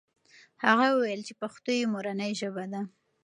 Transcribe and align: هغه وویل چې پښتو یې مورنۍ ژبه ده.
هغه 0.65 0.85
وویل 0.91 1.21
چې 1.27 1.33
پښتو 1.41 1.69
یې 1.79 1.91
مورنۍ 1.93 2.31
ژبه 2.41 2.65
ده. 2.71 2.81